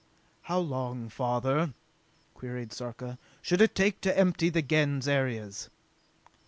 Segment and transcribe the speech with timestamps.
[0.49, 1.75] "How long, father,"
[2.33, 5.69] queried Sarka, "should it take to empty the Gens areas?"